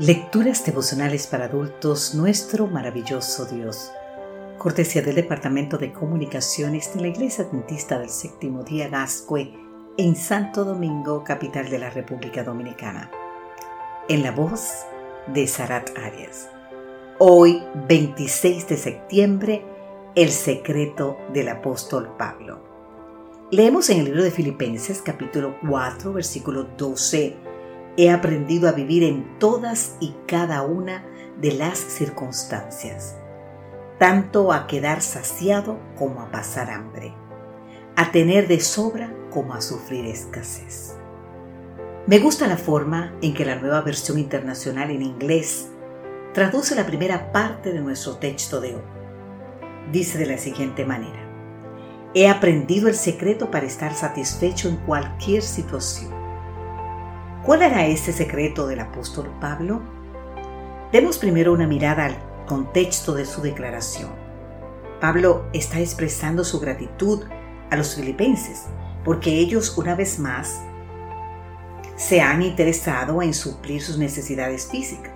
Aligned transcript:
Lecturas 0.00 0.64
devocionales 0.64 1.26
para 1.26 1.46
adultos, 1.46 2.14
nuestro 2.14 2.68
maravilloso 2.68 3.46
Dios. 3.46 3.90
Cortesía 4.56 5.02
del 5.02 5.16
Departamento 5.16 5.76
de 5.76 5.92
Comunicaciones 5.92 6.94
de 6.94 7.00
la 7.00 7.08
Iglesia 7.08 7.44
Adventista 7.44 7.98
del 7.98 8.08
Séptimo 8.08 8.62
Día 8.62 8.88
Gascue 8.88 9.52
en 9.96 10.14
Santo 10.14 10.64
Domingo, 10.64 11.24
capital 11.24 11.68
de 11.68 11.80
la 11.80 11.90
República 11.90 12.44
Dominicana. 12.44 13.10
En 14.08 14.22
la 14.22 14.30
voz 14.30 14.86
de 15.34 15.48
Sarat 15.48 15.90
Arias. 15.98 16.48
Hoy, 17.18 17.60
26 17.88 18.68
de 18.68 18.76
septiembre, 18.76 19.64
el 20.14 20.30
secreto 20.30 21.18
del 21.32 21.48
apóstol 21.48 22.14
Pablo. 22.16 22.62
Leemos 23.50 23.90
en 23.90 23.98
el 23.98 24.04
libro 24.04 24.22
de 24.22 24.30
Filipenses 24.30 25.02
capítulo 25.02 25.56
4, 25.68 26.12
versículo 26.12 26.68
12 26.76 27.47
he 27.98 28.10
aprendido 28.10 28.68
a 28.68 28.72
vivir 28.72 29.02
en 29.02 29.38
todas 29.40 29.96
y 29.98 30.14
cada 30.26 30.62
una 30.62 31.04
de 31.40 31.50
las 31.52 31.78
circunstancias, 31.78 33.16
tanto 33.98 34.52
a 34.52 34.68
quedar 34.68 35.02
saciado 35.02 35.80
como 35.96 36.22
a 36.22 36.30
pasar 36.30 36.70
hambre, 36.70 37.12
a 37.96 38.12
tener 38.12 38.46
de 38.46 38.60
sobra 38.60 39.12
como 39.30 39.52
a 39.52 39.60
sufrir 39.60 40.06
escasez. 40.06 40.94
Me 42.06 42.20
gusta 42.20 42.46
la 42.46 42.56
forma 42.56 43.14
en 43.20 43.34
que 43.34 43.44
la 43.44 43.56
nueva 43.56 43.80
versión 43.80 44.20
internacional 44.20 44.92
en 44.92 45.02
inglés 45.02 45.68
traduce 46.32 46.76
la 46.76 46.86
primera 46.86 47.32
parte 47.32 47.72
de 47.72 47.80
nuestro 47.80 48.18
texto 48.18 48.60
de 48.60 48.76
hoy. 48.76 48.82
Dice 49.90 50.18
de 50.18 50.26
la 50.26 50.38
siguiente 50.38 50.84
manera, 50.84 51.28
he 52.14 52.28
aprendido 52.28 52.86
el 52.86 52.94
secreto 52.94 53.50
para 53.50 53.66
estar 53.66 53.92
satisfecho 53.92 54.68
en 54.68 54.76
cualquier 54.76 55.42
situación 55.42 56.17
¿Cuál 57.48 57.62
era 57.62 57.86
ese 57.86 58.12
secreto 58.12 58.66
del 58.66 58.80
apóstol 58.80 59.30
Pablo? 59.40 59.80
Demos 60.92 61.16
primero 61.16 61.54
una 61.54 61.66
mirada 61.66 62.04
al 62.04 62.44
contexto 62.46 63.14
de 63.14 63.24
su 63.24 63.40
declaración. 63.40 64.10
Pablo 65.00 65.46
está 65.54 65.80
expresando 65.80 66.44
su 66.44 66.60
gratitud 66.60 67.24
a 67.70 67.76
los 67.76 67.96
filipenses 67.96 68.66
porque 69.02 69.30
ellos 69.38 69.78
una 69.78 69.94
vez 69.94 70.18
más 70.18 70.60
se 71.96 72.20
han 72.20 72.42
interesado 72.42 73.22
en 73.22 73.32
suplir 73.32 73.80
sus 73.80 73.96
necesidades 73.96 74.66
físicas. 74.70 75.14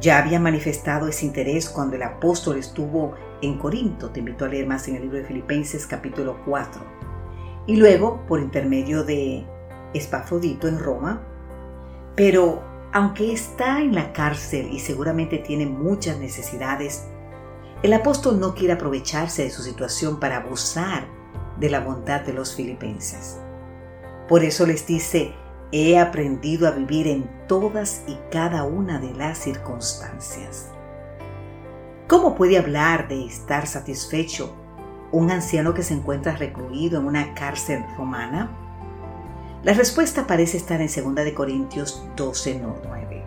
Ya 0.00 0.22
había 0.22 0.40
manifestado 0.40 1.06
ese 1.06 1.26
interés 1.26 1.68
cuando 1.68 1.96
el 1.96 2.02
apóstol 2.02 2.56
estuvo 2.56 3.12
en 3.42 3.58
Corinto, 3.58 4.08
te 4.08 4.20
invito 4.20 4.46
a 4.46 4.48
leer 4.48 4.66
más 4.66 4.88
en 4.88 4.96
el 4.96 5.02
libro 5.02 5.18
de 5.18 5.24
Filipenses 5.24 5.86
capítulo 5.86 6.40
4. 6.46 6.82
Y 7.66 7.76
luego, 7.76 8.24
por 8.26 8.40
intermedio 8.40 9.04
de 9.04 9.46
Espafrodito 9.92 10.66
en 10.66 10.78
Roma, 10.78 11.28
pero 12.14 12.62
aunque 12.92 13.32
está 13.32 13.80
en 13.80 13.94
la 13.94 14.12
cárcel 14.12 14.68
y 14.72 14.78
seguramente 14.78 15.38
tiene 15.38 15.66
muchas 15.66 16.18
necesidades, 16.18 17.06
el 17.82 17.92
apóstol 17.94 18.38
no 18.38 18.54
quiere 18.54 18.74
aprovecharse 18.74 19.44
de 19.44 19.50
su 19.50 19.62
situación 19.62 20.20
para 20.20 20.36
abusar 20.36 21.06
de 21.58 21.70
la 21.70 21.80
bondad 21.80 22.20
de 22.20 22.32
los 22.32 22.54
filipenses. 22.54 23.38
Por 24.28 24.44
eso 24.44 24.66
les 24.66 24.86
dice, 24.86 25.32
he 25.72 25.98
aprendido 25.98 26.68
a 26.68 26.72
vivir 26.72 27.08
en 27.08 27.28
todas 27.48 28.04
y 28.06 28.18
cada 28.30 28.64
una 28.64 29.00
de 29.00 29.14
las 29.14 29.38
circunstancias. 29.38 30.70
¿Cómo 32.08 32.34
puede 32.34 32.58
hablar 32.58 33.08
de 33.08 33.24
estar 33.24 33.66
satisfecho 33.66 34.54
un 35.12 35.30
anciano 35.30 35.74
que 35.74 35.82
se 35.82 35.94
encuentra 35.94 36.36
recluido 36.36 37.00
en 37.00 37.06
una 37.06 37.34
cárcel 37.34 37.84
romana? 37.96 38.61
La 39.64 39.74
respuesta 39.74 40.26
parece 40.26 40.56
estar 40.56 40.80
en 40.80 40.88
2 40.88 41.32
Corintios 41.34 42.02
12, 42.16 42.60
9, 42.84 43.24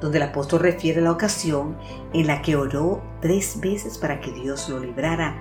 donde 0.00 0.18
el 0.18 0.24
apóstol 0.24 0.58
refiere 0.58 1.00
la 1.00 1.12
ocasión 1.12 1.76
en 2.12 2.26
la 2.26 2.42
que 2.42 2.56
oró 2.56 3.00
tres 3.20 3.60
veces 3.60 3.96
para 3.96 4.20
que 4.20 4.32
Dios 4.32 4.68
lo 4.68 4.80
librara 4.80 5.36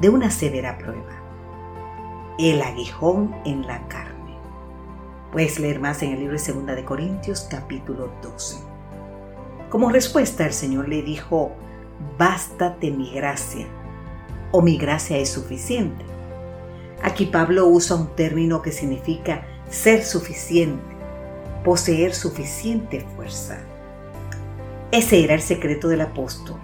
de 0.00 0.10
una 0.10 0.30
severa 0.30 0.78
prueba. 0.78 1.10
El 2.38 2.62
aguijón 2.62 3.34
en 3.44 3.66
la 3.66 3.88
carne. 3.88 4.38
Puedes 5.32 5.58
leer 5.58 5.80
más 5.80 6.04
en 6.04 6.12
el 6.12 6.20
libro 6.20 6.38
de 6.38 6.52
2 6.52 6.66
de 6.76 6.84
Corintios 6.84 7.48
capítulo 7.50 8.12
12. 8.22 8.58
Como 9.70 9.90
respuesta 9.90 10.46
el 10.46 10.52
Señor 10.52 10.88
le 10.88 11.02
dijo, 11.02 11.50
bástate 12.16 12.92
mi 12.92 13.10
gracia, 13.10 13.66
o 14.52 14.62
mi 14.62 14.78
gracia 14.78 15.18
es 15.18 15.30
suficiente 15.30 16.17
Aquí 17.02 17.26
Pablo 17.26 17.66
usa 17.66 17.96
un 17.96 18.08
término 18.16 18.60
que 18.60 18.72
significa 18.72 19.46
ser 19.70 20.04
suficiente, 20.04 20.82
poseer 21.64 22.14
suficiente 22.14 23.06
fuerza. 23.14 23.58
Ese 24.90 25.22
era 25.22 25.34
el 25.34 25.42
secreto 25.42 25.88
del 25.88 26.00
apóstol. 26.00 26.56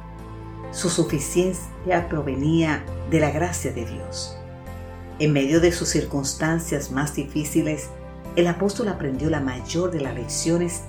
Su 0.72 0.90
suficiencia 0.90 2.08
provenía 2.08 2.84
de 3.10 3.20
la 3.20 3.30
gracia 3.30 3.72
de 3.72 3.84
Dios. 3.84 4.36
En 5.20 5.32
medio 5.32 5.60
de 5.60 5.70
sus 5.70 5.90
circunstancias 5.90 6.90
más 6.90 7.14
difíciles, 7.14 7.90
el 8.34 8.48
apóstol 8.48 8.88
aprendió 8.88 9.30
la 9.30 9.40
mayor 9.40 9.92
de 9.92 10.00
las 10.00 10.14
lecciones, 10.14 10.80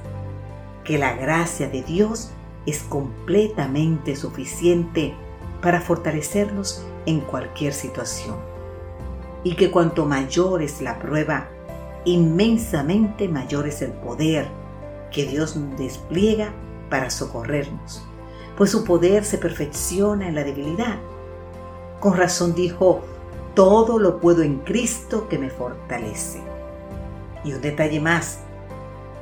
que 0.84 0.97
la 0.97 1.13
gracia 1.13 1.69
de 1.69 1.84
Dios 1.84 2.31
es 2.66 2.79
completamente 2.79 4.16
suficiente 4.16 5.13
para 5.61 5.81
fortalecernos 5.81 6.84
en 7.05 7.19
cualquier 7.19 7.73
situación 7.73 8.54
y 9.45 9.56
que 9.56 9.69
cuanto 9.69 10.06
mayor 10.06 10.63
es 10.63 10.81
la 10.81 10.97
prueba, 10.97 11.47
inmensamente 12.03 13.29
mayor 13.29 13.67
es 13.67 13.83
el 13.83 13.91
poder 13.91 14.47
que 15.11 15.28
Dios 15.28 15.56
despliega 15.78 16.51
para 16.89 17.11
socorrernos, 17.11 18.03
pues 18.57 18.72
su 18.72 18.84
poder 18.84 19.23
se 19.23 19.38
perfecciona 19.38 20.28
en 20.28 20.34
la 20.34 20.44
debilidad. 20.44 20.97
Con 22.00 22.17
razón 22.17 22.55
dijo, 22.55 23.03
todo 23.53 24.00
lo 24.00 24.19
puedo 24.19 24.41
en 24.41 24.57
Cristo 24.61 25.29
que 25.29 25.38
me 25.38 25.51
fortalece. 25.51 26.41
Y 27.44 27.53
un 27.53 27.61
detalle 27.61 28.00
más, 28.00 28.39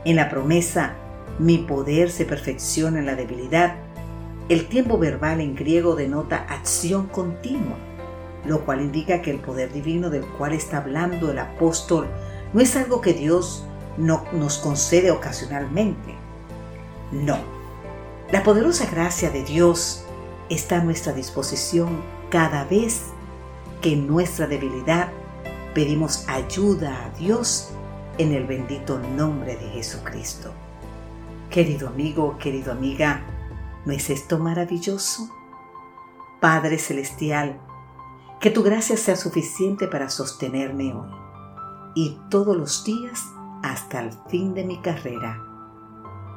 en 0.06 0.16
la 0.16 0.30
promesa, 0.30 0.94
mi 1.38 1.58
poder 1.58 2.10
se 2.10 2.24
perfecciona 2.24 3.00
en 3.00 3.08
la 3.08 3.16
debilidad, 3.16 3.76
el 4.48 4.68
tiempo 4.68 4.98
verbal 4.98 5.42
en 5.42 5.54
griego 5.54 5.96
denota 5.96 6.46
acción 6.50 7.08
continua 7.08 7.76
lo 8.46 8.66
cual 8.66 8.82
indica 8.82 9.22
que 9.22 9.32
el 9.32 9.40
poder 9.40 9.72
divino 9.72 10.10
del 10.10 10.26
cual 10.26 10.54
está 10.54 10.78
hablando 10.78 11.32
el 11.32 11.40
apóstol 11.40 12.08
no 12.54 12.62
es 12.62 12.76
algo 12.76 13.02
que 13.02 13.14
Dios 13.14 13.66
no 13.98 14.26
nos 14.34 14.58
concede 14.58 15.12
ocasionalmente. 15.12 16.16
No, 17.12 17.38
la 18.32 18.44
poderosa 18.44 18.90
gracia 18.90 19.30
de 19.30 19.44
Dios 19.44 20.04
está 20.50 20.78
a 20.78 20.84
nuestra 20.84 21.14
disposición 21.14 22.02
cada 22.30 22.66
vez 22.66 23.04
que 23.82 23.94
en 23.94 24.08
nuestra 24.08 24.48
debilidad 24.48 25.10
pedimos 25.74 26.28
ayuda 26.28 27.06
a 27.06 27.10
Dios 27.18 27.70
en 28.18 28.34
el 28.34 28.46
bendito 28.46 29.00
nombre 29.00 29.56
de 29.56 29.70
Jesucristo. 29.70 30.52
Querido 31.50 31.88
amigo, 31.88 32.38
querido 32.38 32.72
amiga, 32.72 33.22
¿no 33.86 33.94
es 33.94 34.10
esto 34.10 34.40
maravilloso? 34.40 35.30
Padre 36.40 36.78
Celestial, 36.78 37.60
que 38.44 38.52
tu 38.52 38.62
gracia 38.62 38.98
sea 38.98 39.16
suficiente 39.16 39.88
para 39.88 40.10
sostenerme 40.10 40.94
hoy 40.94 41.10
y 41.96 42.20
todos 42.30 42.58
los 42.58 42.84
días 42.84 43.32
hasta 43.64 44.02
el 44.02 44.12
fin 44.28 44.54
de 44.54 44.66
mi 44.66 44.82
carrera. 44.82 45.42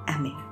Amén. 0.07 0.46